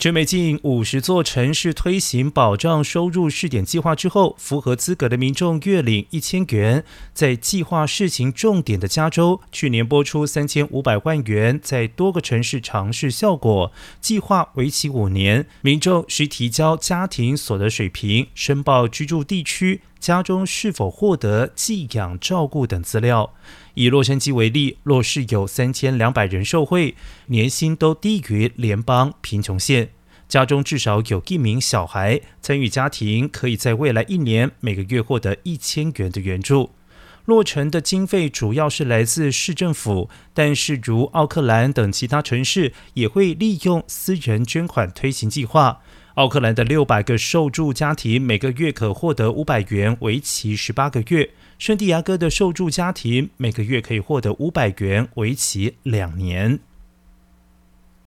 [0.00, 6.82] 全美近五十座城市推行保障收入试点计划之后，符合资格的民众月领一千元。
[7.12, 13.72] 在计划试行重点的加州，去年拨出三千五百万元，在多个城市尝试效果。
[14.00, 23.34] 计划为期五年，民众需提交家庭所得水平、申报居住地区、家中是否获得寄养照顾等资料。
[23.74, 26.96] 以洛杉矶为例，洛市有三千两百人受惠，
[27.26, 29.90] 年薪都低于联邦贫穷线。
[30.26, 36.70] 家中至少有一名小孩，参与家庭可以在未来一年每个月获得一千元的援助。
[37.26, 45.82] 落成的经费主要是来自市政府，但是如奥克兰等其他城市也会利用私人捐款推行计划。
[46.20, 56.60] 奥克兰的六百个受助家庭每个月可获得五百元，为期十八个月；圣地亚哥的受助家庭每个月可以获得五百元，为期两年。